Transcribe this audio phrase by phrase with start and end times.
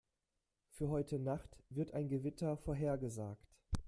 [0.71, 3.53] Für heute Nacht wird ein Gewitter vorhergesagt.